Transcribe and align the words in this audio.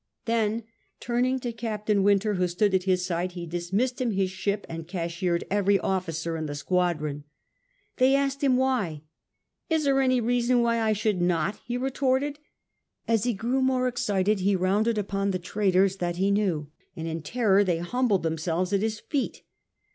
Then 0.25 0.63
turning 0.99 1.39
to 1.41 1.51
Captain 1.51 2.01
Wynter, 2.01 2.33
who 2.33 2.47
stood 2.47 2.73
at 2.73 2.85
his 2.85 3.05
side, 3.05 3.33
he 3.33 3.45
dismissed 3.45 4.01
him 4.01 4.09
his 4.09 4.31
ship, 4.31 4.65
and 4.67 4.87
cashiered 4.87 5.43
every 5.51 5.77
officer 5.77 6.35
in 6.37 6.47
the 6.47 6.55
squadron. 6.55 7.23
They 7.97 8.15
asked 8.15 8.43
him 8.43 8.57
why." 8.57 9.03
Is 9.69 9.83
there 9.83 10.01
any 10.01 10.19
reason 10.19 10.63
why 10.63 10.79
I 10.81 10.93
should 10.93 11.21
not 11.21 11.53
1" 11.53 11.61
he 11.67 11.77
retorted. 11.77 12.39
As 13.07 13.25
he 13.25 13.33
grew 13.35 13.61
more 13.61 13.87
excited 13.87 14.39
he 14.39 14.55
rounded 14.55 14.97
upon 14.97 15.29
the 15.29 15.37
traitors 15.37 15.97
that 15.97 16.15
he 16.15 16.31
knew, 16.31 16.71
and 16.95 17.07
in 17.07 17.21
terror 17.21 17.63
they 17.63 17.77
humbled 17.77 18.23
themselves 18.23 18.73
at 18.73 18.81
his 18.81 18.99
feet. 18.99 19.43